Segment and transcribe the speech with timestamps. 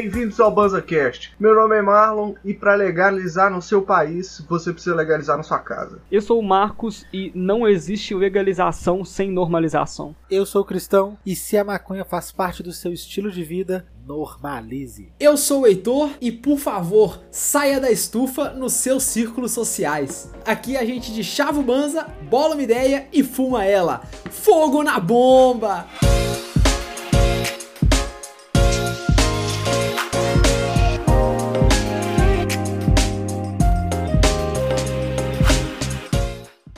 [0.00, 1.34] bem-vindos ao BanzaCast.
[1.38, 5.58] Meu nome é Marlon e para legalizar no seu país, você precisa legalizar na sua
[5.58, 6.00] casa.
[6.10, 10.16] Eu sou o Marcos e não existe legalização sem normalização.
[10.30, 15.12] Eu sou cristão e se a maconha faz parte do seu estilo de vida, normalize.
[15.20, 20.32] Eu sou o Heitor e, por favor, saia da estufa nos seus círculos sociais.
[20.46, 24.00] Aqui a gente de chavo banza, bola uma ideia e fuma ela.
[24.30, 25.86] Fogo na bomba!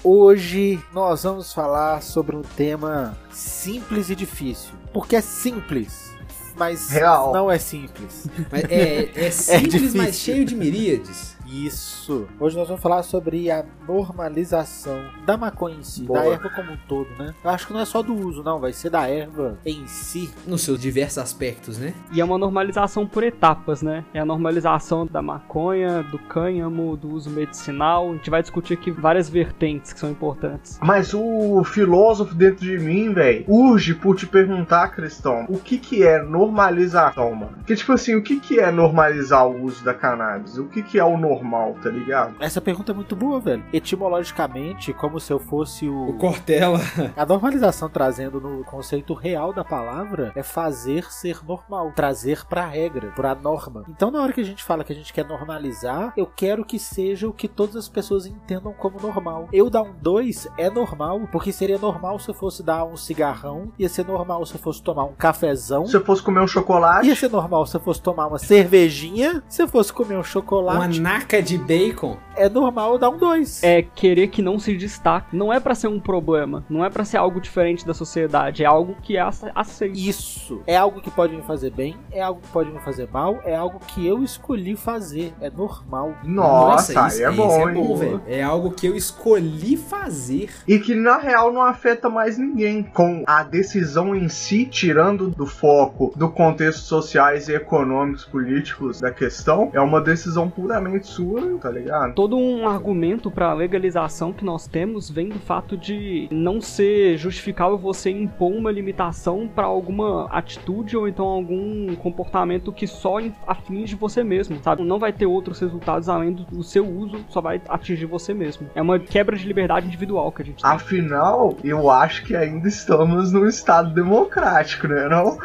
[0.04, 4.72] Hoje nós vamos falar sobre um tema simples e difícil.
[4.92, 6.10] Porque é simples,
[6.56, 7.32] mas Real.
[7.32, 8.26] não é simples.
[8.50, 10.02] Mas é, é simples, difícil.
[10.02, 11.36] mas cheio de miríades.
[11.52, 12.26] Isso.
[12.40, 16.20] Hoje nós vamos falar sobre a normalização da maconha em si, Boa.
[16.20, 17.34] da erva como um todo, né?
[17.44, 20.30] Eu acho que não é só do uso, não, vai ser da erva em si.
[20.46, 21.92] Nos seus diversos aspectos, né?
[22.10, 24.04] E é uma normalização por etapas, né?
[24.14, 28.10] É a normalização da maconha, do cânhamo, do uso medicinal.
[28.10, 30.78] A gente vai discutir aqui várias vertentes que são importantes.
[30.82, 36.02] Mas o filósofo dentro de mim, velho, urge por te perguntar, Cristão, o que que
[36.02, 37.52] é normalização, mano?
[37.58, 40.56] Porque, tipo assim, o que que é normalizar o uso da cannabis?
[40.56, 41.41] O que que é o normal,
[41.82, 42.34] tá ligado?
[42.40, 43.64] Essa pergunta é muito boa, velho.
[43.72, 46.12] Etimologicamente, como se eu fosse O o.
[46.14, 46.80] Cortella.
[47.16, 53.12] A normalização trazendo no conceito real da palavra é fazer ser normal, trazer pra regra,
[53.14, 53.84] pra norma.
[53.88, 56.78] Então, na hora que a gente fala que a gente quer normalizar, eu quero que
[56.78, 59.48] seja o que todas as pessoas entendam como normal.
[59.52, 63.72] Eu dar um 2 é normal, porque seria normal se eu fosse dar um cigarrão,
[63.78, 65.86] ia ser normal se eu fosse tomar um cafezão.
[65.86, 69.42] Se eu fosse comer um chocolate, Ia ser normal se eu fosse tomar uma cervejinha,
[69.48, 71.00] se eu fosse comer um Uma chocolate,
[71.32, 72.18] naca de bacon.
[72.36, 73.62] É normal dar um 2.
[73.62, 75.36] É querer que não se destaque.
[75.36, 76.64] Não é pra ser um problema.
[76.68, 78.62] Não é pra ser algo diferente da sociedade.
[78.62, 79.96] É algo que é ace- aceito.
[79.98, 83.40] Isso é algo que pode me fazer bem, é algo que pode me fazer mal,
[83.44, 86.14] é algo que eu escolhi fazer, é normal.
[86.24, 87.74] nossa, isso, aí é isso bom, é hein?
[87.86, 88.22] bom, velho.
[88.26, 90.50] É algo que eu escolhi fazer.
[90.66, 92.82] E que na real não afeta mais ninguém.
[92.82, 99.10] Com a decisão em si, tirando do foco do contexto sociais e econômicos, políticos da
[99.10, 102.14] questão, é uma decisão puramente sua, tá ligado?
[102.14, 107.76] Todo um argumento pra legalização que nós temos vem do fato de não ser justificável
[107.78, 113.94] você impor uma limitação pra alguma atitude ou então algum comportamento que só in- atinge
[113.94, 114.82] você mesmo, sabe?
[114.82, 118.66] Não vai ter outros resultados além do, seu uso, só vai atingir você mesmo.
[118.74, 120.70] É uma quebra de liberdade individual que a gente tem.
[120.70, 125.08] Afinal, eu acho que ainda estamos num estado democrático, né?
[125.08, 125.38] Não?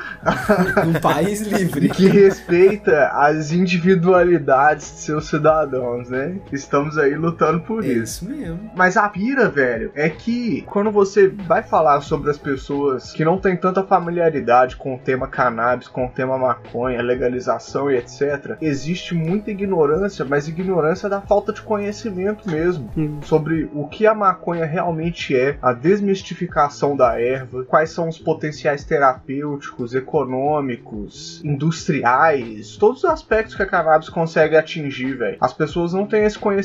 [0.85, 1.89] Num país livre.
[1.89, 6.37] Que respeita as individualidades de seus cidadãos, né?
[6.67, 8.25] Estamos aí lutando por É isso.
[8.25, 8.69] isso mesmo.
[8.75, 13.37] Mas a pira, velho, é que quando você vai falar sobre as pessoas que não
[13.37, 19.15] têm tanta familiaridade com o tema cannabis, com o tema maconha, legalização e etc., existe
[19.15, 23.19] muita ignorância, mas ignorância da falta de conhecimento mesmo Hum.
[23.21, 28.83] sobre o que a maconha realmente é, a desmistificação da erva, quais são os potenciais
[28.83, 35.37] terapêuticos, econômicos, industriais, todos os aspectos que a cannabis consegue atingir, velho.
[35.39, 36.56] As pessoas não têm esse conhecimento,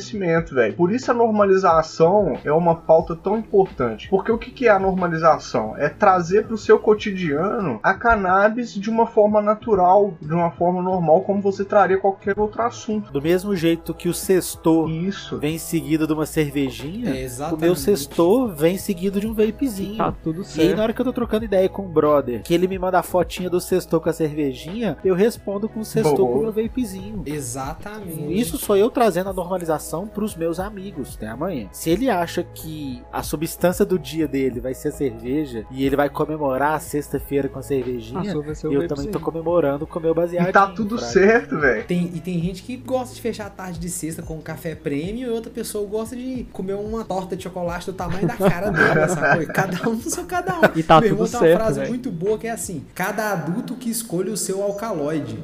[0.53, 0.75] velho.
[0.75, 4.09] Por isso a normalização é uma pauta tão importante.
[4.09, 5.75] Porque o que é a normalização?
[5.77, 11.21] É trazer pro seu cotidiano a cannabis de uma forma natural, de uma forma normal,
[11.21, 13.11] como você traria qualquer outro assunto.
[13.11, 15.37] Do mesmo jeito que o sextor Isso.
[15.37, 19.97] vem seguido de uma cervejinha, É, o meu sextor vem seguido de um vapezinho.
[19.97, 20.77] Tá tudo E aí, certo.
[20.77, 23.03] na hora que eu tô trocando ideia com o brother, que ele me manda a
[23.03, 27.23] fotinha do sextor com a cervejinha, eu respondo com o sextor com o meu vapezinho.
[27.25, 28.39] Exatamente.
[28.39, 31.67] Isso sou eu trazendo a normalização pros meus amigos até amanhã.
[31.71, 35.95] Se ele acha que a substância do dia dele vai ser a cerveja e ele
[35.95, 38.23] vai comemorar a sexta-feira com a A cervejinha,
[38.55, 40.49] ser o eu também tô comemorando com o meu baseado.
[40.49, 41.83] E tá tudo certo, velho.
[41.85, 44.75] Tem, e tem gente que gosta de fechar a tarde de sexta com um café
[44.75, 48.69] prêmio e outra pessoa gosta de comer uma torta de chocolate do tamanho da cara
[48.69, 49.41] dela, sacou?
[49.41, 50.61] E Cada um no seu cada um.
[50.75, 51.89] E tá Meu irmão tudo tem uma certo, frase velho.
[51.89, 55.37] muito boa que é assim: cada adulto que escolhe o seu alcaloide.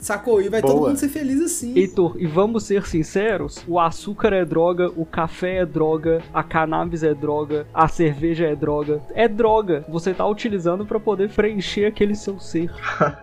[0.00, 0.40] Sacou?
[0.40, 0.88] E vai todo Boa.
[0.88, 1.76] mundo ser feliz assim.
[1.76, 7.04] Heitor, e vamos ser sinceros, o açúcar é droga, o café é droga, a cannabis
[7.04, 9.00] é droga, a cerveja é droga.
[9.14, 9.84] É droga.
[9.88, 12.68] Você tá utilizando pra poder preencher aquele seu ser.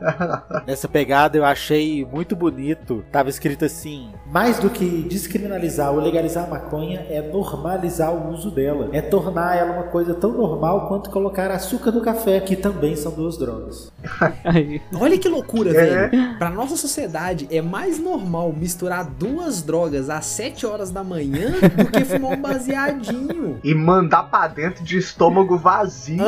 [0.65, 3.03] Nessa pegada eu achei muito bonito.
[3.11, 8.49] Tava escrito assim: mais do que descriminalizar ou legalizar a maconha é normalizar o uso
[8.49, 8.87] dela.
[8.93, 13.11] É tornar ela uma coisa tão normal quanto colocar açúcar no café, que também são
[13.11, 13.91] duas drogas.
[14.45, 14.81] Aí.
[14.97, 16.07] Olha que loucura, É.
[16.07, 16.37] velho.
[16.37, 21.91] Pra nossa sociedade, é mais normal misturar duas drogas às 7 horas da manhã do
[21.91, 23.59] que fumar um baseadinho.
[23.63, 26.23] E mandar pra dentro de estômago vazio.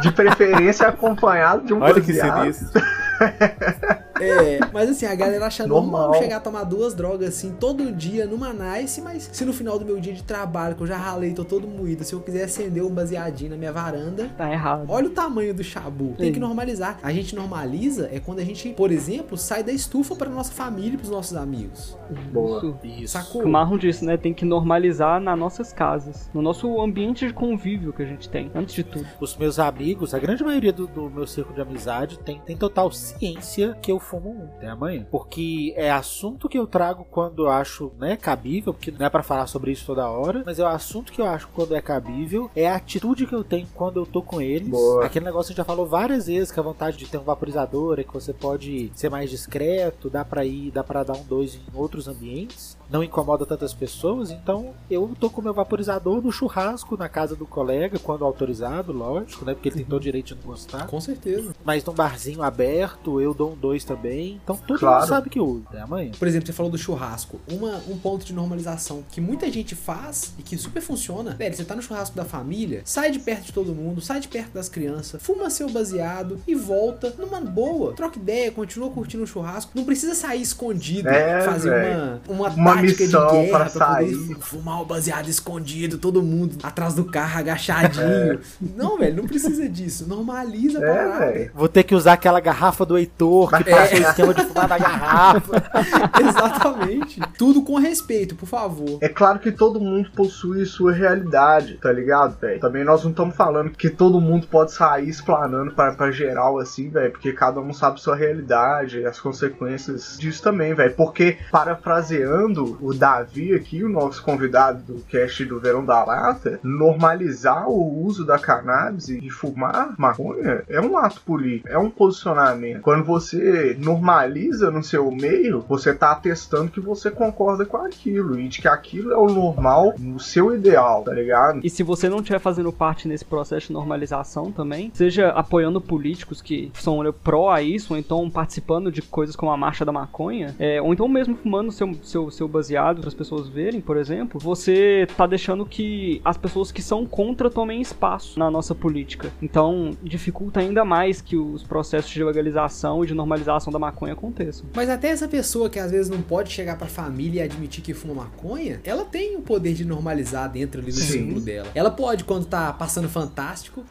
[0.00, 2.52] De preferência acompanhado de um Olha que baseado.
[2.52, 2.80] sinistro.
[4.20, 6.02] É, mas assim, a galera acha normal.
[6.02, 6.22] Normal.
[6.22, 9.84] chegar a tomar duas drogas assim todo dia numa nice, mas se no final do
[9.84, 12.82] meu dia de trabalho, que eu já ralei, tô todo moído, se eu quiser acender
[12.82, 14.86] um baseadinho na minha varanda, Tá errado.
[14.88, 16.14] Olha o tamanho do chabu.
[16.18, 16.98] Tem que normalizar.
[17.02, 20.94] A gente normaliza é quando a gente, por exemplo, sai da estufa para nossa família
[20.94, 21.96] e pros nossos amigos.
[22.32, 22.58] Boa.
[22.58, 22.78] Isso.
[23.04, 23.12] Isso.
[23.12, 23.42] Sacou?
[23.42, 24.16] O Marlon disse, né?
[24.16, 26.28] Tem que normalizar nas nossas casas.
[26.34, 29.06] No nosso ambiente de convívio que a gente tem, antes de tudo.
[29.20, 32.90] Os meus amigos, a grande maioria do, do meu círculo de amizade tem, tem total
[32.90, 35.06] ciência que eu fumo um até amanhã.
[35.10, 39.22] Porque é assunto que eu trago quando eu acho né, cabível, porque não é pra
[39.22, 42.50] falar sobre isso toda hora, mas é o assunto que eu acho quando é cabível,
[42.54, 44.68] é a atitude que eu tenho quando eu tô com eles.
[44.68, 45.04] Boa.
[45.04, 47.98] Aquele negócio a gente já falou várias vezes que a vontade de ter um vaporizador
[47.98, 51.54] é que você pode ser mais discreto, dá pra ir, dá pra dar um dois
[51.54, 52.76] em outros ambientes.
[52.90, 57.46] Não incomoda tantas pessoas, então eu tô com meu vaporizador no churrasco na casa do
[57.46, 59.54] colega, quando autorizado, lógico, né?
[59.54, 60.86] Porque ele tem todo o direito de não gostar.
[60.86, 61.54] Com certeza.
[61.64, 64.40] Mas num barzinho aberto, eu dou um dois também.
[64.42, 65.00] Então todo Claro.
[65.00, 65.64] mundo sabe que eu uso.
[65.68, 66.10] Até amanhã.
[66.18, 67.40] Por exemplo, você falou do churrasco.
[67.50, 71.32] Uma, um ponto de normalização que muita gente faz e que super funciona.
[71.36, 74.28] Velho, você tá no churrasco da família, sai de perto de todo mundo, sai de
[74.28, 77.92] perto das crianças, fuma seu baseado e volta numa boa.
[77.94, 79.72] Troca ideia, continua curtindo o churrasco.
[79.74, 82.20] Não precisa sair escondido, É, fazer velho.
[82.28, 84.14] uma, uma, Uma tática missão de guerra pra sair.
[84.40, 88.40] fumar o baseado escondido, todo mundo atrás do carro agachadinho.
[88.76, 90.06] Não, velho, não precisa disso.
[90.08, 91.32] Normaliza a É, parada.
[91.32, 91.50] velho.
[91.54, 93.83] Vou ter que usar aquela garrafa do Heitor que É.
[93.92, 95.62] o esquema de fumar na garrafa.
[96.20, 97.20] Exatamente.
[97.38, 98.98] Tudo com respeito, por favor.
[99.00, 102.60] É claro que todo mundo possui sua realidade, tá ligado, velho?
[102.60, 106.88] Também nós não estamos falando que todo mundo pode sair explanando pra, pra geral assim,
[106.88, 110.94] velho, porque cada um sabe sua realidade e as consequências disso também, velho.
[110.94, 117.68] Porque, parafraseando o Davi aqui, o nosso convidado do cast do Verão da Lata, normalizar
[117.68, 122.80] o uso da cannabis e fumar maconha é um ato político, é um posicionamento.
[122.80, 128.48] Quando você normaliza no seu meio, você tá atestando que você concorda com aquilo e
[128.48, 131.60] de que aquilo é o normal, o seu ideal, tá ligado?
[131.62, 136.40] E se você não estiver fazendo parte nesse processo de normalização também, seja apoiando políticos
[136.40, 140.54] que são pró a isso, ou então participando de coisas como a Marcha da Maconha,
[140.58, 144.40] é, ou então mesmo fumando seu, seu, seu baseado para as pessoas verem, por exemplo,
[144.40, 149.32] você tá deixando que as pessoas que são contra tomem espaço na nossa política.
[149.42, 154.66] Então, dificulta ainda mais que os processos de legalização e de normalização da maconha aconteçam.
[154.74, 157.94] Mas até essa pessoa que às vezes não pode chegar pra família e admitir que
[157.94, 161.06] fuma maconha, ela tem o poder de normalizar dentro ali do Sim.
[161.12, 161.68] círculo dela.
[161.74, 163.84] Ela pode, quando tá passando fantástico,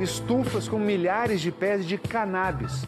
[0.00, 2.84] estufas com milhares de pés de cannabis.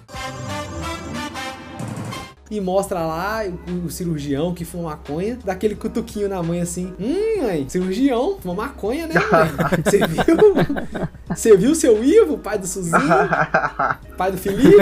[2.50, 6.92] E mostra lá o, o cirurgião que fuma maconha, dá aquele cutuquinho na mãe assim:
[7.00, 9.50] Hum, mãe, cirurgião, fuma maconha, né, mãe?
[9.84, 11.04] Você viu?
[11.28, 12.98] Você viu seu Ivo, pai do Suzinho,
[14.16, 14.74] pai do Felipe?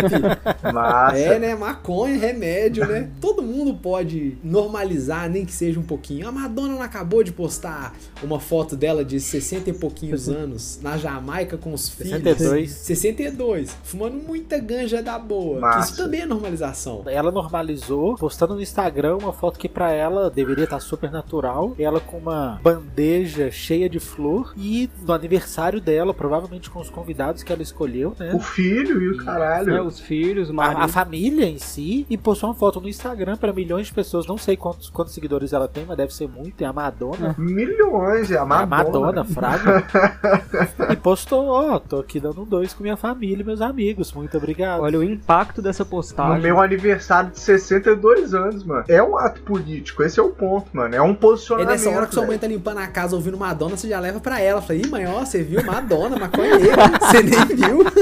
[0.73, 1.19] Massa.
[1.19, 1.55] É, né?
[1.55, 3.09] Maconha, remédio, né?
[3.21, 6.29] Todo mundo pode normalizar, nem que seja um pouquinho.
[6.29, 10.99] A Madonna não acabou de postar uma foto dela de 60 e pouquinhos anos na
[10.99, 12.23] Jamaica com os filhos.
[12.23, 12.71] 62.
[12.71, 13.77] 62.
[13.85, 15.61] Fumando muita ganja da boa.
[15.61, 15.91] Massa.
[15.91, 17.03] Isso também é normalização.
[17.07, 21.75] Ela normalizou, postando no Instagram uma foto que pra ela deveria estar super natural.
[21.79, 27.43] Ela com uma bandeja cheia de flor e no aniversário dela, provavelmente com os convidados
[27.43, 28.33] que ela escolheu, né?
[28.35, 29.85] O filho e o É, caralho.
[29.87, 30.83] os filhos, o A, marido.
[30.83, 34.27] a família em si e postou uma foto no Instagram pra milhões de pessoas.
[34.27, 36.63] Não sei quantos, quantos seguidores ela tem, mas deve ser muito.
[36.63, 37.35] É a Madonna.
[37.39, 38.73] Milhões, é a É a Madonna.
[39.13, 39.85] Madonna, Fraga.
[40.91, 44.13] e postou, ó, tô aqui dando um dois com minha família e meus amigos.
[44.13, 44.81] Muito obrigado.
[44.83, 46.41] Olha o impacto dessa No postagem.
[46.43, 48.85] meu aniversário de 62 anos, mano.
[48.89, 50.95] É um ato político, esse é o ponto, mano.
[50.95, 51.69] É um É posicionamento.
[51.71, 54.41] nessa hora que sua mãe tá limpando a casa ouvindo Madonna, você já leva pra
[54.41, 54.61] ela.
[54.63, 57.85] Fala, ih, mãe, ó, você viu Madonna, maconheira, você nem viu.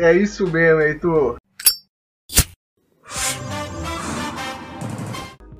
[0.00, 1.36] É isso mesmo, Heitor.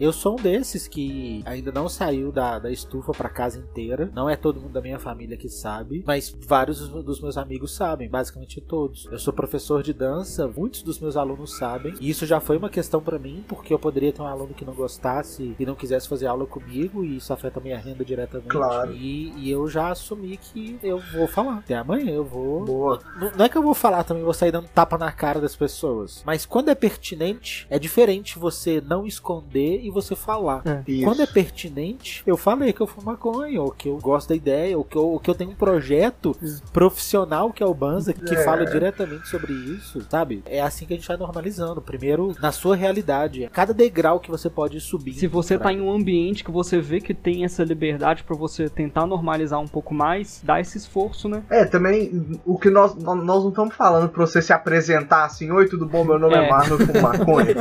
[0.00, 4.10] Eu sou um desses que ainda não saiu da, da estufa pra casa inteira.
[4.14, 8.08] Não é todo mundo da minha família que sabe, mas vários dos- meus amigos sabem,
[8.08, 9.06] basicamente todos.
[9.10, 11.94] Eu sou professor de dança, muitos dos meus alunos sabem.
[12.00, 14.64] E isso já foi uma questão pra mim, porque eu poderia ter um aluno que
[14.64, 18.50] não gostasse e não quisesse fazer aula comigo, e isso afeta minha renda diretamente.
[18.50, 18.92] Claro.
[18.92, 21.56] E, e eu já assumi que eu vou falar.
[21.58, 22.64] Até amanhã eu vou.
[22.64, 23.00] Boa.
[23.20, 25.56] Não não é que eu vou falar também, vou sair dando tapa na cara das
[25.56, 26.22] pessoas.
[26.24, 30.62] Mas quando é pertinente, é diferente você não esconder e você falar.
[30.64, 30.82] É.
[31.04, 34.76] Quando é pertinente, eu falei que eu fumo maconha, ou que eu gosto da ideia,
[34.76, 36.36] ou que eu, ou que eu tenho um projeto
[36.72, 38.44] profissional que é o Banza, que É.
[38.44, 40.42] fala diretamente sobre isso, sabe?
[40.46, 41.80] É assim que a gente vai normalizando.
[41.80, 43.48] Primeiro, na sua realidade.
[43.52, 45.14] Cada degrau que você pode subir.
[45.14, 48.68] Se você tá em um ambiente que você vê que tem essa liberdade pra você
[48.68, 51.42] tentar normalizar um pouco mais, dá esse esforço, né?
[51.50, 55.66] É, também o que nós, nós não estamos falando pra você se apresentar assim, oi,
[55.68, 56.04] tudo bom?
[56.04, 56.50] Meu nome é, É.
[56.50, 57.54] Marlon com maconha.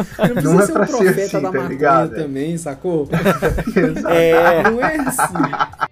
[0.43, 1.77] Não Não é ser pra um ser profeta assim, da tá maconha
[2.17, 3.07] também, sacou?
[4.09, 5.87] É, Não é assim.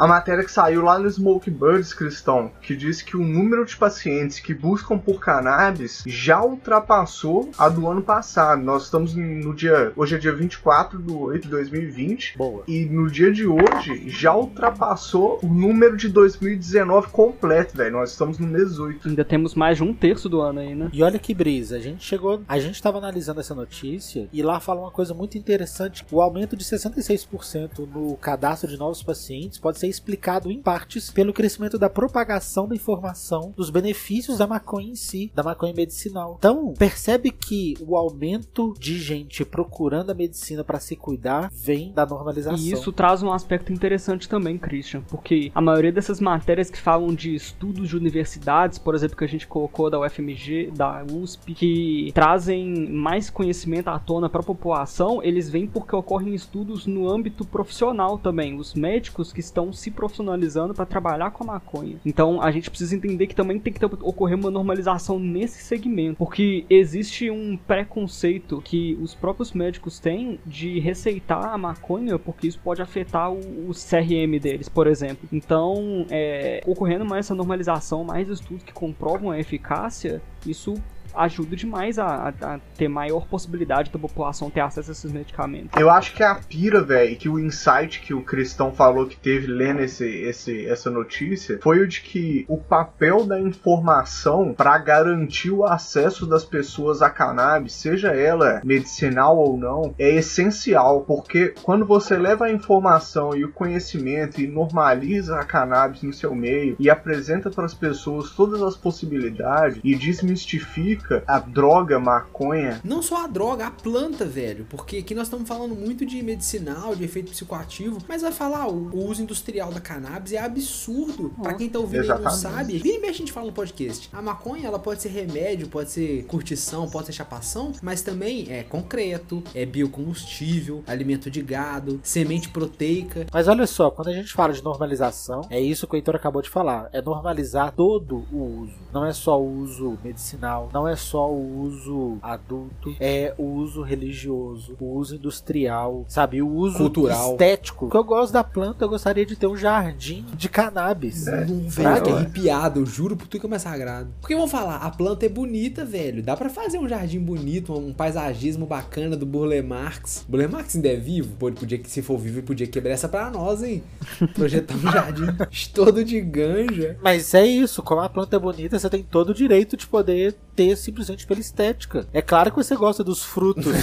[0.00, 3.76] A matéria que saiu lá no Smoke Birds, Cristão, que diz que o número de
[3.76, 8.62] pacientes que buscam por cannabis já ultrapassou a do ano passado.
[8.62, 9.92] Nós estamos no dia.
[9.94, 12.38] Hoje é dia 24 de 8 de 2020.
[12.38, 12.64] boa.
[12.66, 17.92] E no dia de hoje já ultrapassou o número de 2019 completo, velho.
[17.92, 19.06] Nós estamos no mês 8.
[19.06, 20.88] Ainda temos mais de um terço do ano aí, né?
[20.94, 24.60] E olha que brisa, a gente chegou, a gente estava analisando essa notícia e lá
[24.60, 29.78] fala uma coisa muito interessante, o aumento de 66% no cadastro de novos pacientes pode
[29.78, 34.94] ser explicado em partes pelo crescimento da propagação da informação dos benefícios da maconha em
[34.94, 36.36] si, da maconha medicinal.
[36.38, 42.06] Então, percebe que o aumento de gente procurando a medicina para se cuidar vem da
[42.06, 42.58] normalização.
[42.58, 47.14] E isso traz um aspecto interessante também, Christian, porque a maioria dessas matérias que falam
[47.14, 52.10] de estudos de universidades, por exemplo, que a gente colocou da UFMG, da USP, que
[52.14, 57.44] trazem mais conhecimento à tona para a população, eles vêm porque ocorrem estudos no âmbito
[57.44, 61.96] profissional também, os médicos que estão se profissionalizando para trabalhar com a maconha.
[62.04, 66.16] Então, a gente precisa entender que também tem que ter- ocorrer uma normalização nesse segmento,
[66.16, 72.60] porque existe um preconceito que os próprios médicos têm de receitar a maconha, porque isso
[72.62, 75.28] pode afetar o, o CRM deles, por exemplo.
[75.32, 80.74] Então, é, ocorrendo mais essa normalização, mais estudos que comprovam a eficácia, isso
[81.14, 85.70] ajuda demais a, a- a ter maior possibilidade da população ter acesso a esses medicamentos.
[85.78, 89.46] Eu acho que a pira, velho, que o insight que o Cristão falou que teve
[89.46, 95.50] lendo esse, esse, essa notícia foi o de que o papel da informação para garantir
[95.50, 101.84] o acesso das pessoas à cannabis, seja ela medicinal ou não, é essencial, porque quando
[101.86, 106.88] você leva a informação e o conhecimento e normaliza a cannabis no seu meio e
[106.90, 113.26] apresenta para as pessoas todas as possibilidades e desmistifica a droga maconha, Não só a
[113.26, 114.66] droga, a planta, velho.
[114.68, 118.90] Porque aqui nós estamos falando muito de medicinal, de efeito psicoativo, mas vai falar o,
[119.08, 121.32] uso industrial da cannabis é absurdo.
[121.42, 122.40] Pra quem tá ouvindo e não Exatamente.
[122.40, 124.08] sabe, vira e mexe a gente fala no podcast.
[124.12, 128.62] A maconha, ela pode ser remédio, pode ser curtição, pode ser chapação, mas também é
[128.62, 133.26] concreto, é biocombustível, alimento de gado, semente proteica.
[133.32, 136.42] Mas olha só, quando a gente fala de normalização, é isso que o Heitor acabou
[136.42, 136.88] de falar.
[136.92, 138.74] É normalizar todo o uso.
[138.92, 143.82] Não é só o uso medicinal, não é só o uso adulto, é o uso
[143.82, 146.42] religioso, o uso industrial, sabe?
[146.42, 147.32] O uso Cultural.
[147.32, 147.86] estético.
[147.86, 151.24] O que eu gosto da planta, eu gostaria de ter um jardim de cannabis.
[151.24, 152.16] Velho, Fraga, que ué.
[152.18, 154.10] arrepiado, eu juro por tudo que é mais sagrado.
[154.20, 156.22] Porque vamos falar, a planta é bonita, velho.
[156.22, 160.24] Dá pra fazer um jardim bonito, um paisagismo bacana do Burle Marx.
[160.28, 161.36] Burle Marx ainda é vivo?
[161.38, 163.82] Pô, ele podia que se for vivo, ele podia quebrar essa pra nós, hein?
[164.34, 165.26] Projetar um jardim
[165.74, 166.96] todo de ganja.
[167.02, 170.34] Mas é isso, como a planta é bonita, você tem todo o direito de poder
[170.76, 172.06] simplesmente pela estética.
[172.12, 173.74] É claro que você gosta dos frutos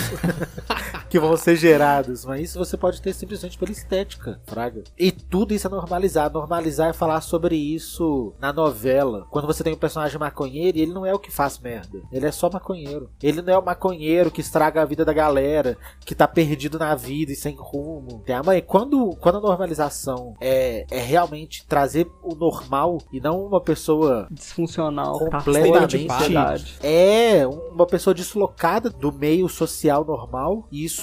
[1.09, 4.83] que vão ser gerados, mas isso você pode ter simplesmente pela estética, fraga.
[4.97, 6.31] E tudo isso é normalizar.
[6.31, 9.25] Normalizar é falar sobre isso na novela.
[9.29, 12.01] Quando você tem um personagem maconheiro, e ele não é o que faz merda.
[12.11, 13.09] Ele é só maconheiro.
[13.21, 16.95] Ele não é o maconheiro que estraga a vida da galera, que tá perdido na
[16.95, 18.21] vida e sem rumo.
[18.25, 23.45] Tem a mãe, quando, quando a normalização é, é realmente trazer o normal e não
[23.45, 26.07] uma pessoa Disfuncional, tá Completamente.
[26.07, 26.77] sociedade.
[26.83, 30.96] é uma pessoa deslocada do meio social normal, isso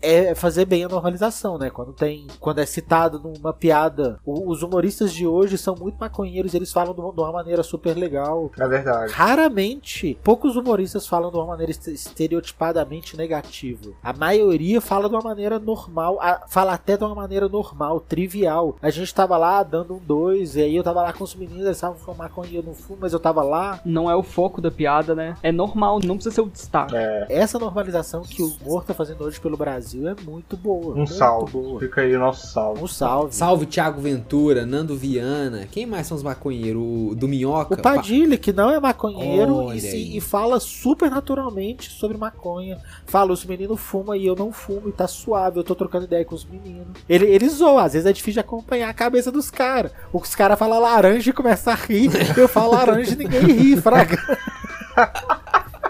[0.00, 1.70] é fazer bem a normalização, né?
[1.70, 6.54] Quando tem, quando é citado numa piada, o- os humoristas de hoje são muito maconheiros,
[6.54, 8.50] eles falam de uma, de uma maneira super legal.
[8.58, 9.12] é verdade.
[9.12, 13.90] Raramente, poucos humoristas falam de uma maneira este- estereotipadamente negativa.
[14.02, 18.76] A maioria fala de uma maneira normal, a- fala até de uma maneira normal, trivial.
[18.82, 21.64] A gente tava lá dando um dois, e aí eu tava lá com os meninos,
[21.64, 23.80] eles estavam fumando maconha, eu não fumo, mas eu tava lá.
[23.84, 25.34] Não é o foco da piada, né?
[25.42, 26.94] É normal, não precisa ser o destaque.
[26.96, 30.92] É, Essa normalização que o humor tá fazendo hoje pelo Brasil é muito boa.
[30.94, 31.52] um muito salve.
[31.52, 31.80] boa.
[31.80, 32.82] Fica aí o nosso salve.
[32.82, 33.34] Um salve.
[33.34, 35.66] Salve Thiago Ventura, Nando Viana.
[35.70, 36.82] Quem mais são os maconheiros?
[36.82, 37.74] O do Minhoca?
[37.74, 42.78] O Padilha, que não é maconheiro e, se- e fala super naturalmente sobre maconha.
[43.06, 46.24] Fala, os meninos fumam e eu não fumo e tá suave, eu tô trocando ideia
[46.24, 46.86] com os meninos.
[47.08, 49.92] Ele, ele zoa, às vezes é difícil de acompanhar a cabeça dos caras.
[50.12, 54.16] Os caras falam laranja e começam a rir, eu falo laranja e ninguém ri, fraga.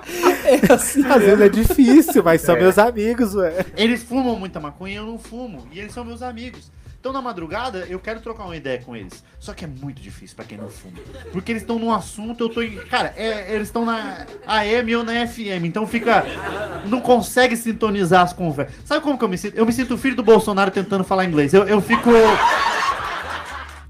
[0.49, 2.61] É assim Às vezes é difícil, mas são É.
[2.61, 3.67] meus amigos, ué.
[3.77, 5.67] Eles fumam muita maconha e eu não fumo.
[5.71, 6.71] E eles são meus amigos.
[7.01, 9.23] Então na madrugada eu quero trocar uma ideia com eles.
[9.39, 10.97] Só que é muito difícil pra quem não fuma.
[11.31, 12.77] Porque eles estão num assunto, eu tô em.
[12.87, 15.65] Cara, é- eles estão na AM ou na FM.
[15.65, 16.25] Então fica.
[16.87, 18.75] Não consegue sintonizar as conversas.
[18.85, 19.57] Sabe como que eu me sinto?
[19.57, 21.53] Eu me sinto o filho do Bolsonaro tentando falar inglês.
[21.55, 22.11] Eu, eu fico.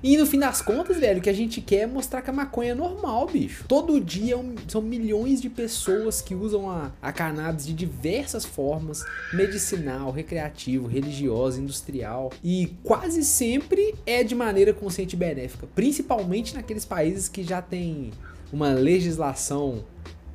[0.00, 2.32] E no fim das contas, velho, o que a gente quer é mostrar que a
[2.32, 3.64] maconha é normal, bicho.
[3.66, 4.38] Todo dia é
[4.68, 11.60] são milhões de pessoas que usam a, a cannabis de diversas formas: medicinal, recreativo, religiosa,
[11.60, 12.30] industrial.
[12.44, 15.66] E quase sempre é de maneira consciente e benéfica.
[15.74, 18.12] Principalmente naqueles países que já tem
[18.52, 19.84] uma legislação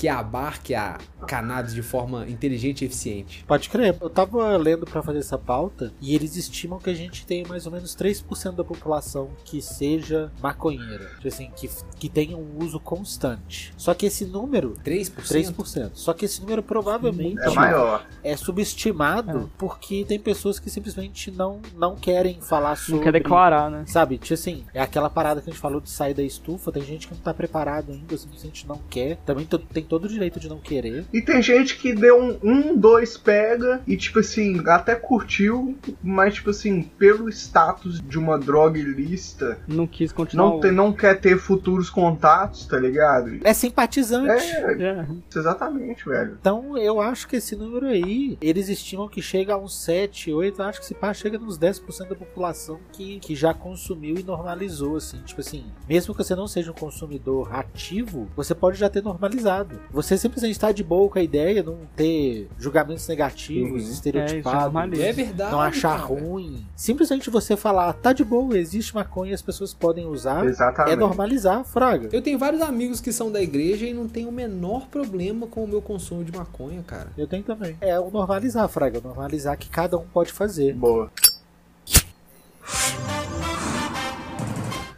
[0.04, 3.46] que abarque a cannabis de forma inteligente e eficiente.
[3.48, 3.96] Pode crer.
[4.02, 7.66] Eu tava lendo pra fazer essa pauta e eles estimam que a gente tem mais
[7.66, 11.06] ou menos 3% da população que seja maconheira.
[11.16, 13.74] Tipo assim, que, que tenha um uso constante.
[13.78, 14.74] Só que esse número.
[14.84, 15.14] 3%?
[15.22, 15.92] 3%.
[15.94, 18.06] Só que esse número provavelmente É maior.
[18.22, 22.96] é subestimado porque tem pessoas que simplesmente não, não querem falar sobre.
[22.96, 23.86] Não quer declarar, né?
[23.88, 26.74] Sabe, tipo assim, é aquela parada que a gente falou de sair da estufa.
[26.74, 29.16] Tem gente que não tá preparado ainda, simplesmente não quer.
[29.26, 31.06] Também tem todo o direito de não querer.
[31.14, 36.34] E tem gente que deu um, um, dois pega e, tipo assim, até curtiu, mas,
[36.34, 40.50] tipo assim, pelo status de uma droga ilícita, Não quis continuar.
[40.50, 43.40] não, tem, não quer ter futuros contatos, tá ligado?
[43.44, 44.44] É simpatizante.
[44.44, 45.06] É, É.
[45.36, 46.38] exatamente, velho.
[46.40, 50.60] Então eu acho que esse número aí, eles estimam que chega a uns 7, 8,
[50.60, 54.24] eu acho que se pá, chega nos 10% da população que, que já consumiu e
[54.24, 55.22] normalizou, assim.
[55.24, 59.80] Tipo assim, mesmo que você não seja um consumidor ativo, você pode já ter normalizado.
[59.92, 63.92] Você simplesmente está de boa com a ideia, não ter julgamentos negativos, Uhum.
[63.92, 64.64] estereotipados.
[64.64, 65.04] normaliza.
[65.06, 65.52] É verdade.
[65.52, 66.14] não achar cara.
[66.20, 66.66] ruim.
[66.76, 70.46] Simplesmente você falar, tá de boa, existe maconha e as pessoas podem usar.
[70.46, 70.94] Exatamente.
[70.94, 72.10] É normalizar, fraga.
[72.12, 75.64] Eu tenho vários amigos que são da igreja e não tem o menor problema com
[75.64, 77.12] o meu consumo de maconha, cara.
[77.16, 77.78] Eu tenho também.
[77.80, 79.00] É o normalizar, fraga.
[79.00, 80.74] Normalizar que cada um pode fazer.
[80.74, 81.12] Boa.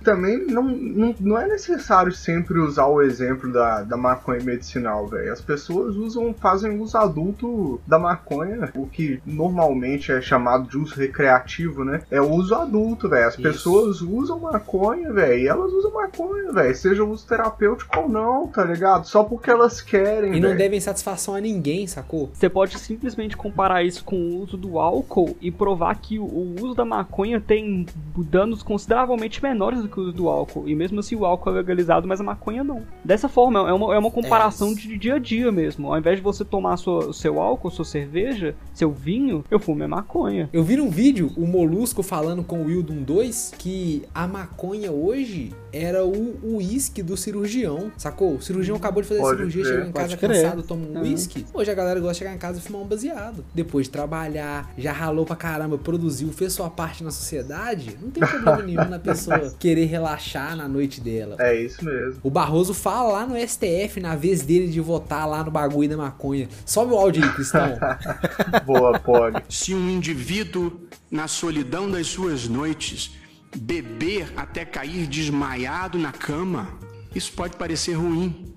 [0.05, 5.33] Também não, não, não é necessário sempre usar o exemplo da, da maconha medicinal, velho.
[5.33, 10.95] As pessoas usam, fazem uso adulto da maconha, o que normalmente é chamado de uso
[10.95, 12.03] recreativo, né?
[12.11, 13.27] É o uso adulto, velho.
[13.27, 13.41] As Isso.
[13.41, 16.75] pessoas usam maconha, velho, e elas usam maconha, velho.
[16.75, 19.07] Seja uso terapêutico ou não, tá ligado?
[19.07, 20.57] Só porque elas querem, E não velho.
[20.57, 22.29] devem satisfação a ninguém, sacou?
[22.31, 26.55] Você pode simplesmente comparar isso com o uso do álcool e provar que o, o
[26.61, 30.67] uso da maconha tem danos consideravelmente menores do que do álcool.
[30.67, 32.81] E mesmo assim o álcool é legalizado, mas a maconha não.
[33.03, 34.73] Dessa forma, é uma, é uma comparação É.
[34.75, 35.87] de dia a dia mesmo.
[35.91, 39.87] Ao invés de você tomar sua- seu álcool, sua cerveja, seu vinho, eu fumo é
[39.87, 40.49] maconha.
[40.51, 45.53] Eu vi num vídeo o Molusco falando com o Wildon 2 que a maconha hoje
[45.77, 48.35] era o uísque do cirurgião, sacou?
[48.35, 50.41] O cirurgião acabou de fazer Pode cirurgia, crer, chegou em pode casa crer.
[50.43, 51.01] cansado, toma um Uhum.
[51.01, 51.45] uísque.
[51.53, 53.43] Hoje a galera gosta de chegar em casa e fumar um baseado.
[53.53, 58.25] Depois de trabalhar, já ralou pra caramba, produziu, fez sua parte na sociedade, não tem
[58.25, 61.35] problema nenhum na pessoa querer relaxar na noite dela.
[61.39, 62.19] É isso mesmo.
[62.23, 65.97] O Barroso fala lá no STF, na vez dele de votar lá no bagulho da
[65.97, 66.47] maconha.
[66.65, 67.77] Sobe o áudio aí, Cristão.
[68.65, 69.43] Boa, pode.
[69.49, 70.79] Se um indivíduo,
[71.11, 73.11] na solidão das suas noites,
[73.57, 76.77] beber até cair desmaiado na cama,
[77.13, 78.53] isso pode parecer ruim,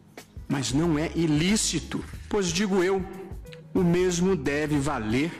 [0.48, 2.04] mas não é ilícito.
[2.28, 3.04] Pois digo eu,
[3.74, 5.30] o mesmo deve valer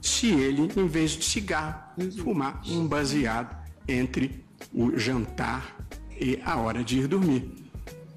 [0.00, 1.82] se ele, em vez de cigarro,
[2.22, 3.56] fumar um baseado
[3.86, 5.76] entre o jantar
[6.20, 7.50] e a hora de ir dormir.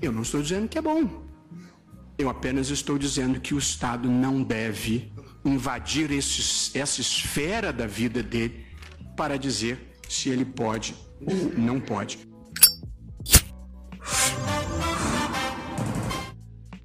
[0.02, 1.24] Eu não estou dizendo que é bom.
[2.18, 5.12] Eu apenas estou dizendo que o Estado não deve
[5.44, 8.66] invadir esses- essa esfera da vida dele
[9.18, 10.94] para dizer se ele pode
[11.26, 12.20] ou não pode.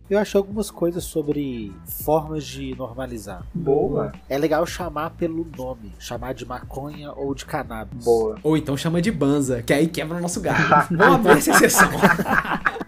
[0.08, 3.44] Eu achei algumas coisas sobre formas de normalizar.
[3.52, 4.12] Boa.
[4.28, 8.04] É legal chamar pelo nome, chamar de maconha ou de cannabis.
[8.04, 8.36] Boa.
[8.44, 10.68] Ou então chama de banza, que aí quebra o nosso galho.
[10.96, 11.90] Vamos abrir essa exceção.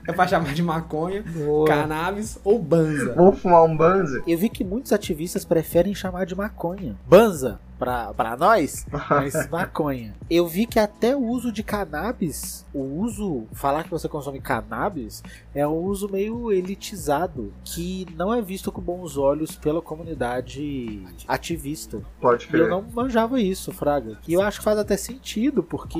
[0.06, 1.66] é pra chamar de maconha, Boa.
[1.66, 3.14] cannabis ou banza.
[3.16, 4.22] Vamos fumar um banza?
[4.24, 6.96] Eu vi que muitos ativistas preferem chamar de maconha.
[7.04, 10.14] Banza, pra, pra nós, mas maconha.
[10.28, 15.22] Eu vi que até o uso de cannabis, o uso, falar que você consome cannabis,
[15.54, 22.00] é um uso meio elitizado, que não é visto com bons olhos pela comunidade ativista.
[22.20, 22.68] Pode E eu crer.
[22.68, 24.18] não manjava isso, Fraga.
[24.26, 25.98] E eu acho que faz até sentido, porque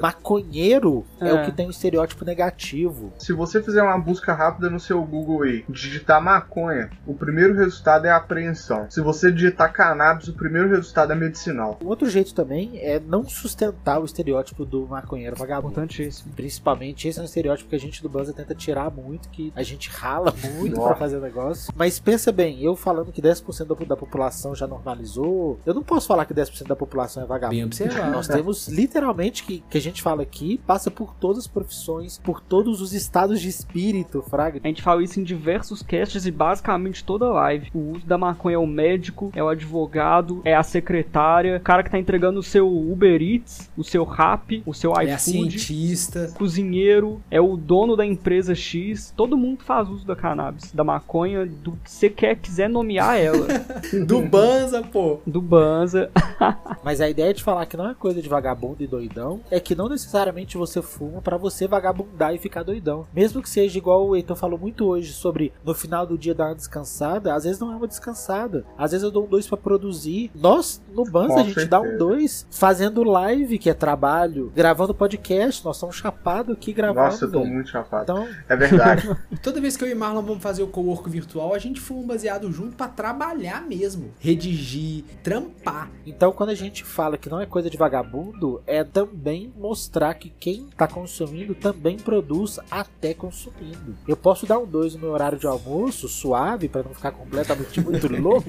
[0.00, 1.28] maconheiro é.
[1.28, 1.32] É.
[1.34, 3.12] o que tem um estereótipo negativo.
[3.18, 8.06] Se você fizer uma busca rápida no seu Google aí, digitar maconha, o primeiro resultado
[8.06, 8.86] é apreensão.
[8.90, 11.78] Se você digitar cannabis, o primeiro resultado registrada medicinal.
[11.82, 15.72] Um outro jeito também é não sustentar o estereótipo do maconheiro vagabundo.
[15.72, 16.32] Importantíssimo.
[16.34, 19.62] Principalmente esse é um estereótipo que a gente do Banza tenta tirar muito, que a
[19.62, 21.72] gente rala muito pra fazer o negócio.
[21.76, 26.06] Mas pensa bem, eu falando que 10% da, da população já normalizou, eu não posso
[26.06, 27.56] falar que 10% da população é vagabundo.
[27.56, 28.12] Bem observado.
[28.12, 32.40] Nós temos literalmente que, que a gente fala aqui, passa por todas as profissões, por
[32.40, 34.60] todos os estados de espírito, Fraga.
[34.62, 37.70] A gente fala isso em diversos casts e basicamente toda live.
[37.74, 41.82] O uso da maconha é o médico, é o advogado, é a secretária, o cara
[41.82, 45.58] que tá entregando o seu Uber Eats, o seu Rap, o seu É a iFood.
[45.58, 46.32] cientista.
[46.36, 51.44] cozinheiro, é o dono da empresa X, todo mundo faz uso da cannabis, da maconha,
[51.44, 53.46] do que você quer, quiser nomear ela.
[54.06, 55.18] Do Banza, pô.
[55.26, 56.10] do Banza.
[56.84, 59.74] Mas a ideia de falar que não é coisa de vagabundo e doidão é que
[59.74, 63.06] não necessariamente você fuma pra você vagabundar e ficar doidão.
[63.14, 66.46] Mesmo que seja igual o Heitor falou muito hoje sobre no final do dia dar
[66.48, 68.64] uma descansada, às vezes não é uma descansada.
[68.78, 70.30] Às vezes eu dou um dois pra produzir.
[70.34, 71.98] Nós, no Banza, Com a gente dá um certeza.
[71.98, 75.64] dois fazendo live, que é trabalho, gravando podcast.
[75.64, 77.00] Nós estamos chapados aqui gravando.
[77.06, 77.52] Nossa, eu tô velho.
[77.52, 78.02] muito chapado.
[78.04, 79.16] Então, É verdade.
[79.42, 82.06] Toda vez que eu e Marlon vamos fazer o co-work virtual, a gente fuma um
[82.06, 84.12] baseado junto pra trabalhar mesmo.
[84.18, 85.90] Redigir, trampar.
[86.06, 90.30] Então, quando a gente fala que não é coisa de vagabundo, é também mostrar que
[90.30, 93.94] quem tá consumindo também produz até consumindo.
[94.06, 97.80] Eu posso dar um 2 no meu horário de almoço, suave, pra não ficar completamente
[97.80, 98.46] muito louco,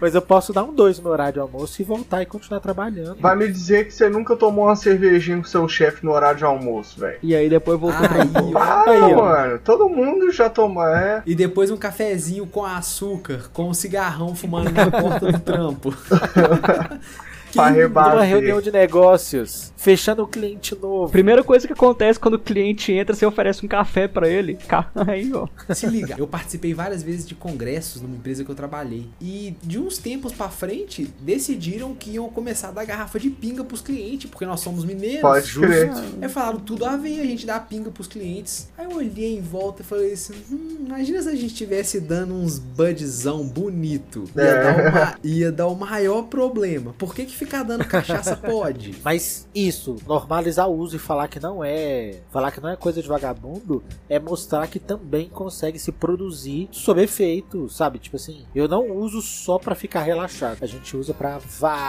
[0.00, 3.16] mas eu posso dar um 2 no horário de almoço e voltar e continuar trabalhando.
[3.20, 6.44] Vai me dizer que você nunca tomou uma cervejinha com seu chefe no horário de
[6.44, 7.18] almoço, velho.
[7.22, 8.52] E aí depois voltou pra Aí.
[8.52, 9.58] Para, Aí, mano.
[9.58, 11.22] Todo mundo já toma, é.
[11.26, 15.94] E depois um cafezinho com açúcar, com um cigarrão fumando na porta do trampo.
[17.56, 18.20] Numa rebater.
[18.22, 21.10] reunião de negócios, fechando um cliente novo.
[21.12, 24.58] Primeira coisa que acontece quando o cliente entra, você oferece um café pra ele.
[25.06, 25.46] Aí, ó.
[25.74, 29.06] Se liga, eu participei várias vezes de congressos numa empresa que eu trabalhei.
[29.20, 33.64] E de uns tempos pra frente, decidiram que iam começar a dar garrafa de pinga
[33.64, 35.20] pros clientes, porque nós somos mineiros.
[35.22, 35.90] Pode crer.
[36.20, 38.68] Aí falaram tudo a ver, a gente dá pinga pros clientes.
[38.78, 42.34] Aí eu olhei em volta e falei assim: hum, imagina se a gente estivesse dando
[42.34, 44.24] uns budzão bonito.
[44.36, 44.62] Ia, É.
[44.62, 46.94] dar uma- ia dar o maior problema.
[46.98, 48.94] Por que, que ficar dando cachaça pode?
[49.04, 53.02] Mas isso, normalizar o uso e falar que não é, falar que não é coisa
[53.02, 57.98] de vagabundo, é mostrar que também consegue se produzir sob efeito, sabe?
[57.98, 60.58] Tipo assim, eu não uso só pra ficar relaxado.
[60.60, 61.38] A gente usa pra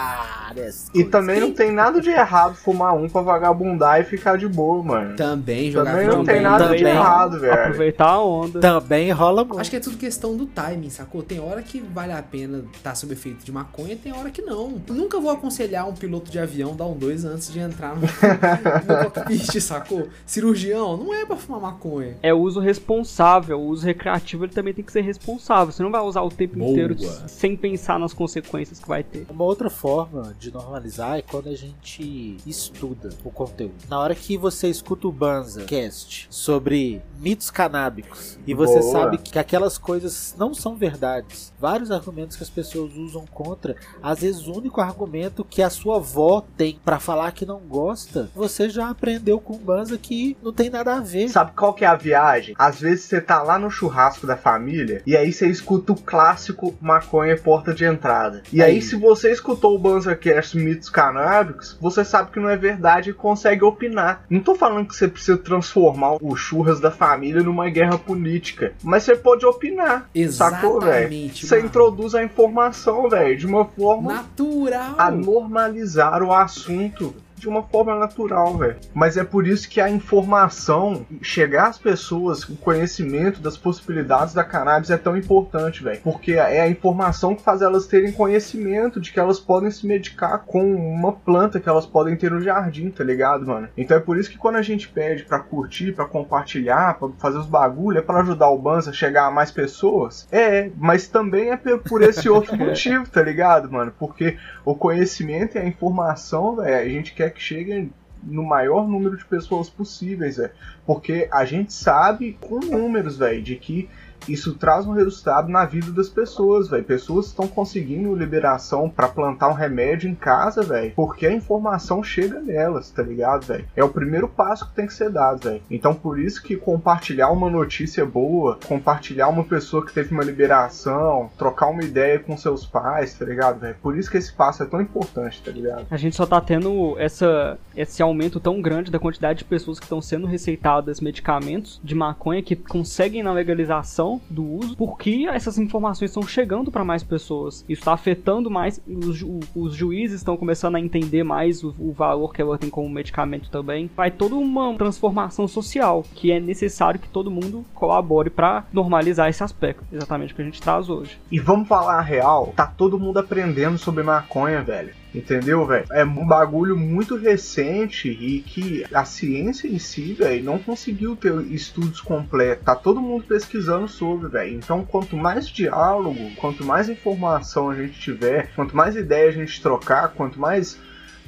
[0.08, 1.12] várias E coisas.
[1.12, 5.16] também não tem nada de errado fumar um pra vagabundar e ficar de boa, mano.
[5.16, 6.94] Também jogar Também não também, tem nada de também.
[6.94, 7.54] errado, velho.
[7.54, 8.60] Aproveitar a onda.
[8.60, 9.60] também rola muito.
[9.60, 11.22] Acho que é tudo questão do timing, sacou?
[11.24, 14.82] Tem hora que vale a pena estar sob efeito de maconha, tem hora que não.
[14.90, 18.02] Nunca vou aconselhar um piloto de avião dar um dois antes de entrar no,
[18.88, 20.08] no cockpit, sacou?
[20.26, 22.16] Cirurgião, não é pra fumar maconha.
[22.24, 23.60] É o uso responsável.
[23.60, 25.74] O uso recreativo ele também tem que ser responsável.
[25.74, 26.72] Você não vai usar o tempo Boa.
[26.72, 26.96] inteiro
[27.28, 29.26] sem pensar nas consequências que vai ter.
[29.30, 33.74] Uma outra forma de normalizar é quando a gente estuda o conteúdo.
[33.90, 38.92] Na hora que você escuta o Banza Cast sobre mitos canábicos e você Boa.
[38.92, 44.22] sabe que aquelas coisas não são verdades, vários argumentos que as pessoas usam contra, às
[44.22, 48.70] vezes o único argumento que a sua avó tem pra falar que não gosta, você
[48.70, 51.30] já aprendeu com o Banza que não tem nada a ver.
[51.30, 52.54] Sabe qual que é a viagem?
[52.60, 56.76] Às vezes você tá lá no churrasco da família e aí você escuta o clássico
[56.82, 58.44] maconha porta de entrada.
[58.52, 58.82] E aí, Aí.
[58.82, 63.64] se você escutou o BanzaCast mitos canábicos, você sabe que não é verdade e consegue
[63.64, 64.26] opinar.
[64.30, 69.04] Não tô falando que você precisa transformar o churras da família numa guerra política, mas
[69.04, 70.10] você pode opinar.
[70.32, 71.14] Sacou, velho?
[71.14, 71.46] Exatamente.
[71.46, 71.68] Você mano.
[71.68, 74.96] introduz a informação, velho, de uma forma Natural.
[75.24, 78.78] Normalizar o assunto de uma forma natural, velho.
[78.94, 84.46] Mas é por isso que a informação, chegar às pessoas, o conhecimento das possibilidades da
[84.46, 86.00] cannabis é tão importante, velho.
[86.02, 90.44] Porque é a informação que faz elas terem conhecimento de que elas podem se medicar
[90.46, 93.68] com uma planta que elas podem ter no jardim, tá ligado, mano?
[93.78, 97.40] Então é por isso que quando a gente pede pra curtir, pra compartilhar, pra fazer
[97.40, 100.28] os bagulho, é pra ajudar o Banza a chegar a mais pessoas.
[100.32, 103.94] É, mas também é por esse outro motivo, tá ligado, mano?
[104.00, 107.92] Porque o conhecimento e a informação, velho, a gente quer que chegue
[108.24, 110.52] no maior número de pessoas possíveis, velho.
[110.86, 113.90] Porque a gente sabe com números, velho, de que
[114.28, 116.84] isso traz um resultado na vida das pessoas, velho.
[116.84, 122.40] Pessoas estão conseguindo liberação pra plantar um remédio em casa, velho, porque a informação chega
[122.40, 123.66] nelas, tá ligado, velho?
[123.76, 125.62] É o primeiro passo que tem que ser dado, velho.
[125.70, 131.30] Então, por isso que compartilhar uma notícia boa, compartilhar uma pessoa que teve uma liberação,
[131.38, 133.76] trocar uma ideia com seus pais, tá ligado, velho?
[133.82, 135.86] Por isso que esse passo é tão importante, tá ligado?
[135.90, 139.86] A gente só tá tendo essa, esse aumento tão grande da quantidade de pessoas que
[139.86, 146.10] estão sendo receitadas medicamentos de maconha que conseguem na legalização do uso, porque essas informações
[146.12, 147.64] estão chegando para mais pessoas.
[147.70, 151.92] Isso está afetando mais, os, ju- os juízes estão começando a entender mais o, o
[151.92, 153.90] valor que ela tem como medicamento também.
[153.96, 159.44] Vai toda uma transformação social que é necessário que todo mundo colabore para normalizar esse
[159.44, 161.18] aspecto, exatamente o que a gente traz hoje.
[161.32, 164.94] E vamos falar a real, tá todo mundo aprendendo sobre maconha, velho.
[165.14, 165.86] Entendeu, velho?
[165.92, 171.34] É um bagulho muito recente e que a ciência em si, velho, não conseguiu ter
[171.52, 172.66] estudos completos.
[172.66, 174.56] Tá todo mundo pesquisando sobre, velho.
[174.56, 179.62] Então, quanto mais diálogo, quanto mais informação a gente tiver, quanto mais ideia a gente
[179.62, 180.80] trocar, quanto mais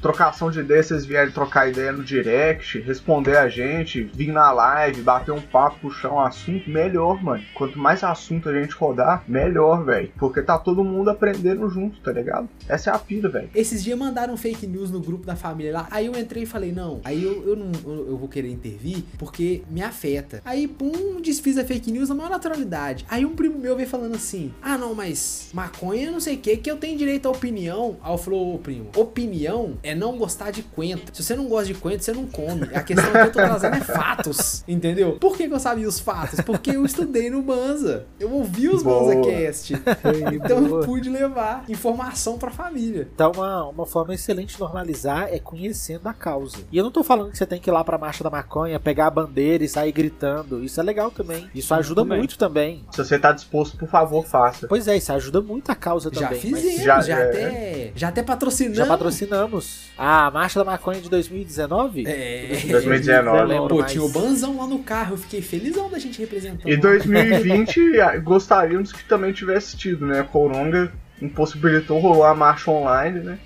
[0.06, 5.02] trocação de ideias, vocês vierem trocar ideia no direct, responder a gente, vir na live,
[5.02, 7.44] bater um papo, puxar um assunto, melhor, mano.
[7.56, 10.12] Quanto mais assunto a gente rodar, melhor, velho.
[10.20, 12.48] Porque tá todo mundo aprendendo junto, tá ligado?
[12.70, 13.50] Essa é a pira, velho.
[13.56, 15.88] Esses dias mandaram fake news no grupo da família lá.
[15.90, 19.04] Aí eu entrei e falei, não, aí eu, eu não eu, eu vou querer intervir
[19.18, 20.40] porque me afeta.
[20.46, 23.08] Aí, pum, desfiz a fake news na maior naturalidade.
[23.10, 26.58] Aí um primo meu veio falando assim: Ah, não, mas maconha não sei o que,
[26.58, 27.98] que eu tenho direito à opinião.
[28.04, 31.14] Aí eu falou, ô primo, opinião é não gostar de coentro.
[31.16, 32.64] Se você não gosta de coentro, você não come.
[32.74, 35.14] A questão que eu tô trazendo é fatos, entendeu?
[35.20, 36.40] Por que, que eu sabia os fatos?
[36.42, 38.06] Porque eu estudei no Banza.
[38.20, 39.16] Eu ouvi os Boa.
[39.16, 39.74] BanzaCast.
[40.36, 40.84] Então eu Boa.
[40.86, 43.08] pude levar informação pra família.
[43.14, 46.58] Então, uma, uma forma excelente de normalizar é conhecendo a causa.
[46.72, 48.80] E eu não tô falando que você tem que ir lá pra Marcha da Maconha,
[48.80, 50.64] pegar a bandeira e sair gritando.
[50.64, 51.50] Isso é legal também.
[51.56, 52.18] Isso ajuda também.
[52.18, 52.84] muito também.
[52.92, 54.68] Se você tá disposto, por favor, faça.
[54.68, 56.40] Pois é, isso ajuda muito a causa Já também.
[56.42, 57.30] fizemos, mas já, já- é.
[57.30, 58.78] até, já até patrocinamos.
[58.78, 59.85] Já patrocinamos.
[59.98, 62.06] A Marcha da Maconha de 2019?
[62.08, 62.60] É.
[62.70, 63.38] 2019.
[63.38, 66.70] Eu lembro Pô, tinha o Banzão lá no carro, eu fiquei felizão da gente representando.
[66.70, 70.24] E 2020 ah, gostaríamos que também tivesse tido, né?
[70.24, 73.40] Coronga impossibilitou rolar a marcha online, né?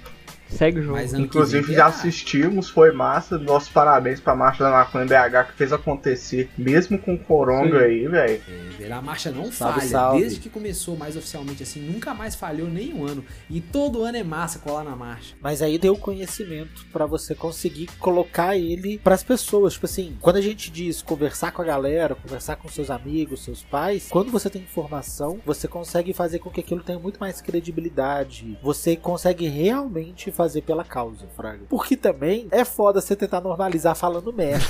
[0.49, 0.95] Segue o jogo.
[0.97, 1.85] Mas Inclusive já terá.
[1.87, 3.37] assistimos, foi massa.
[3.37, 7.85] Nossos parabéns pra Marcha da Maconha BH que fez acontecer, mesmo com Coronga Sim.
[7.85, 8.41] aí, velho.
[8.79, 9.89] É, A marcha não Salve, falha.
[9.91, 10.21] salve.
[10.21, 13.23] Desde que começou mais oficialmente assim, nunca mais falhou nenhum ano.
[13.49, 15.35] E todo ano é massa colar na marcha.
[15.41, 19.73] Mas aí deu conhecimento pra você conseguir colocar ele pras pessoas.
[19.73, 23.61] Tipo assim, quando a gente diz conversar com a galera, conversar com seus amigos, seus
[23.63, 28.57] pais, quando você tem informação, você consegue fazer com que aquilo tenha muito mais credibilidade.
[28.63, 31.65] Você consegue realmente fazer pela causa, Fraga.
[31.67, 34.63] Porque também é foda você tentar normalizar falando merda.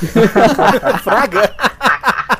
[1.03, 1.53] Fraga,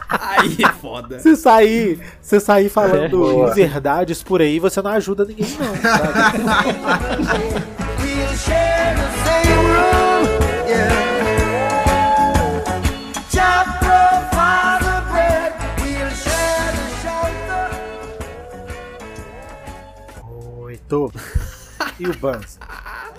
[0.10, 1.20] Aí é foda.
[1.20, 3.54] você sair, você sair falando Boa.
[3.54, 5.76] verdades por aí, você não ajuda ninguém não.
[5.76, 6.40] Fraga.
[22.00, 22.58] E o Banza?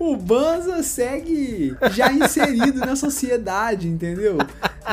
[0.00, 4.38] O Banza segue já inserido na sociedade, entendeu?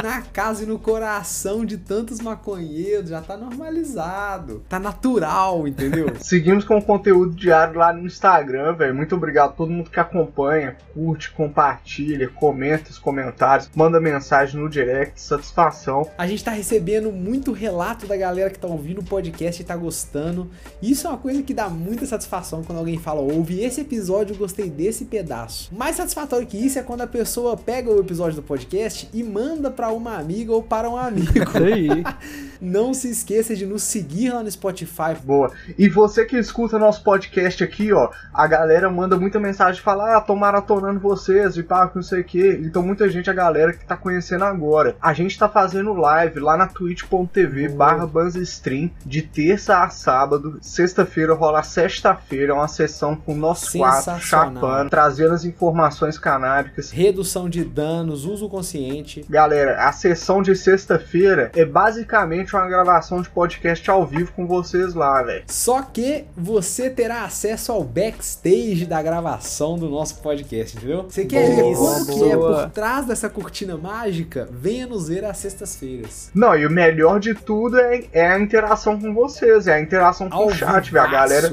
[0.03, 4.63] Na casa e no coração de tantos maconheiros, já tá normalizado.
[4.67, 6.11] Tá natural, entendeu?
[6.19, 8.95] Seguimos com o conteúdo diário lá no Instagram, velho.
[8.95, 14.69] Muito obrigado a todo mundo que acompanha, curte, compartilha, comenta os comentários, manda mensagem no
[14.69, 16.09] direct, satisfação.
[16.17, 19.77] A gente tá recebendo muito relato da galera que tá ouvindo o podcast e tá
[19.77, 20.49] gostando.
[20.81, 24.37] Isso é uma coisa que dá muita satisfação quando alguém fala, ouvi esse episódio, eu
[24.37, 25.75] gostei desse pedaço.
[25.75, 29.69] Mais satisfatório que isso é quando a pessoa pega o episódio do podcast e manda
[29.69, 31.33] pra uma amiga ou para um amigo.
[32.61, 35.15] Não se esqueça de nos seguir lá no Spotify.
[35.23, 35.51] Boa.
[35.77, 40.21] E você que escuta nosso podcast aqui, ó, a galera manda muita mensagem, fala, ah,
[40.21, 42.47] tô maratonando vocês e pá, que não sei o que.
[42.63, 44.95] Então muita gente, a galera que tá conhecendo agora.
[45.01, 50.57] A gente tá fazendo live lá na twitch.tv barra Banzestream de terça a sábado.
[50.61, 54.84] Sexta-feira rola sexta-feira, uma sessão com nós quatro, Sensacional.
[54.89, 56.91] Trazendo as informações canábicas.
[56.91, 59.25] Redução de danos, uso consciente.
[59.29, 64.93] Galera, a sessão de sexta-feira é basicamente uma gravação de podcast ao vivo com vocês
[64.93, 65.43] lá, velho.
[65.47, 71.03] Só que você terá acesso ao backstage da gravação do nosso podcast, entendeu?
[71.03, 72.63] Você quer ver Boa, como que é boa.
[72.63, 74.47] por trás dessa cortina mágica?
[74.51, 76.29] Venha nos ver às sextas-feiras.
[76.33, 80.29] Não, e o melhor de tudo é, é a interação com vocês, é a interação
[80.29, 81.05] com Ao o chat, velho.
[81.05, 81.51] A galera.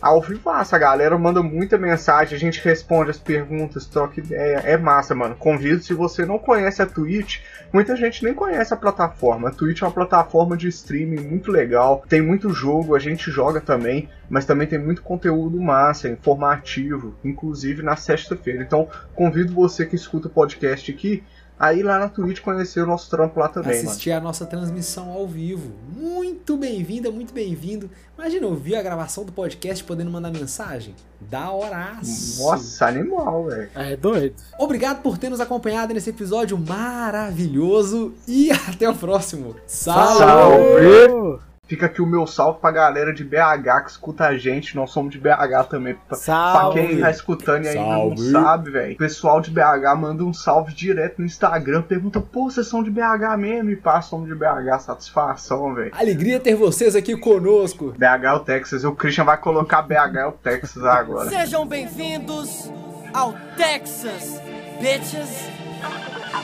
[0.00, 4.56] Ao vivaço, a galera manda muita mensagem, a gente responde as perguntas, troca ideia.
[4.64, 5.36] É massa, mano.
[5.36, 7.38] Convido, se você não conhece a Twitch,
[7.72, 9.48] muita gente nem conhece a plataforma.
[9.48, 13.60] A Twitch é uma plataforma de streaming muito legal, tem muito jogo, a gente joga
[13.60, 18.64] também, mas também tem muito conteúdo massa, informativo, inclusive na sexta-feira.
[18.64, 21.22] Então, convido você que escuta o podcast aqui
[21.58, 23.88] a ir lá na Twitch conhecer o nosso trampo lá também, mano.
[23.88, 25.72] assistir a nossa transmissão ao vivo.
[25.96, 27.88] Muito bem-vinda, muito bem-vindo.
[28.18, 30.94] Imagina ouvir a gravação do podcast podendo mandar mensagem.
[31.20, 32.42] Da horaço.
[32.42, 33.70] Nossa, animal, velho.
[33.74, 34.34] É doido.
[34.58, 39.56] Obrigado por ter nos acompanhado nesse episódio maravilhoso e até o próximo.
[39.66, 40.18] Salve!
[40.18, 41.53] Salve!
[41.74, 44.76] Fica aqui o meu salve pra galera de BH que escuta a gente.
[44.76, 45.94] Nós somos de BH também.
[45.94, 46.86] Pra, pra Salve!
[46.86, 48.30] quem tá escutando e ainda Salve!
[48.30, 48.94] não sabe, velho.
[48.94, 51.82] O pessoal de BH manda um salve direto no Instagram.
[51.82, 53.70] Pergunta, pô, vocês são de BH mesmo?
[53.70, 54.78] E pá, somos de BH.
[54.78, 55.90] Satisfação, velho.
[55.98, 57.92] Alegria ter vocês aqui conosco.
[57.98, 58.84] BH é o Texas.
[58.84, 61.28] O Christian vai colocar BH é o Texas agora.
[61.28, 62.70] Sejam bem-vindos
[63.12, 64.40] ao Texas,
[64.80, 65.48] bitches.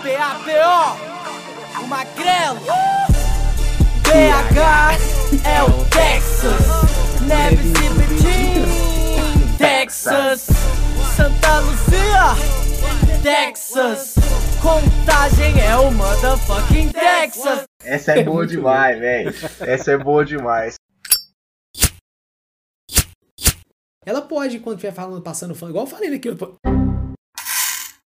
[0.02, 3.09] P-A-P-O, o Magrelo.
[4.10, 4.58] BH
[5.46, 6.66] é o Texas,
[7.28, 9.56] Neves e Betim.
[9.56, 10.48] Texas,
[11.14, 12.34] Santa Luzia,
[13.22, 14.16] Texas.
[14.60, 17.62] Contagem é o motherfucking Texas.
[17.84, 19.32] Essa é boa demais, velho.
[19.60, 20.74] Essa é boa demais.
[24.04, 26.58] Ela pode, quando estiver falando, passando fã, igual eu falei naquilo.